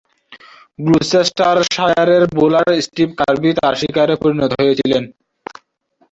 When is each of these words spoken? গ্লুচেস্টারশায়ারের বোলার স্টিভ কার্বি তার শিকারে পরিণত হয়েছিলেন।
গ্লুচেস্টারশায়ারের 0.79 2.23
বোলার 2.35 2.69
স্টিভ 2.85 3.09
কার্বি 3.19 3.49
তার 3.59 3.73
শিকারে 3.81 4.15
পরিণত 4.21 4.51
হয়েছিলেন। 4.59 5.03